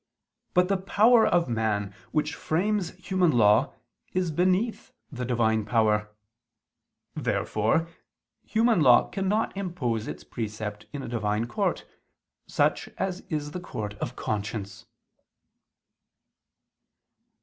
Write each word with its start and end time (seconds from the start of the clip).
But 0.55 0.67
the 0.67 0.77
power 0.77 1.27
of 1.27 1.47
man, 1.47 1.93
which 2.11 2.33
frames 2.33 2.95
human 2.95 3.29
law, 3.29 3.75
is 4.13 4.31
beneath 4.31 4.91
the 5.11 5.25
Divine 5.25 5.63
power. 5.63 6.09
Therefore 7.13 7.87
human 8.43 8.81
law 8.81 9.09
cannot 9.09 9.55
impose 9.55 10.07
its 10.07 10.23
precept 10.23 10.87
in 10.91 11.03
a 11.03 11.07
Divine 11.07 11.45
court, 11.45 11.85
such 12.47 12.87
as 12.97 13.19
is 13.29 13.51
the 13.51 13.59
court 13.59 13.93
of 13.99 14.15
conscience. 14.15 14.87